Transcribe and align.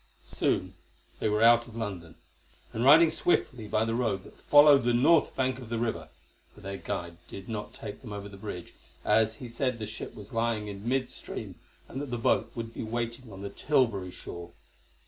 Soon 0.25 0.73
they 1.19 1.29
were 1.29 1.43
out 1.43 1.67
of 1.67 1.75
London, 1.75 2.15
and 2.73 2.83
riding 2.83 3.11
swiftly 3.11 3.67
by 3.67 3.85
the 3.85 3.93
road 3.93 4.23
that 4.23 4.35
followed 4.35 4.83
the 4.83 4.95
north 4.95 5.35
bank 5.35 5.59
of 5.59 5.69
the 5.69 5.77
river, 5.77 6.09
for 6.55 6.61
their 6.61 6.77
guide 6.77 7.17
did 7.29 7.47
not 7.47 7.71
take 7.75 8.01
them 8.01 8.11
over 8.11 8.27
the 8.27 8.35
bridge, 8.35 8.73
as 9.05 9.35
he 9.35 9.47
said 9.47 9.77
the 9.77 9.85
ship 9.85 10.15
was 10.15 10.33
lying 10.33 10.67
in 10.67 10.89
mid 10.89 11.11
stream 11.11 11.53
and 11.87 12.01
that 12.01 12.09
the 12.09 12.17
boat 12.17 12.51
would 12.55 12.73
be 12.73 12.81
waiting 12.81 13.31
on 13.31 13.43
the 13.43 13.49
Tilbury 13.51 14.09
shore. 14.09 14.53